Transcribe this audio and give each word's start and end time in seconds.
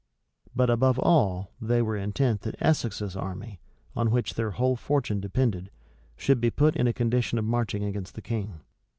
But, 0.55 0.71
above 0.71 0.97
all, 0.97 1.51
they 1.61 1.79
were 1.79 1.95
intent 1.95 2.41
that 2.41 2.59
Essex's 2.59 3.15
army, 3.15 3.59
on 3.95 4.09
which 4.09 4.33
their 4.33 4.49
whole 4.49 4.75
fortune 4.75 5.19
depended, 5.19 5.69
should 6.17 6.41
be 6.41 6.49
put 6.49 6.75
in 6.75 6.87
a 6.87 6.91
condition 6.91 7.37
of 7.37 7.45
marching 7.45 7.83
against 7.83 8.15
the 8.15 8.21
king. 8.23 8.61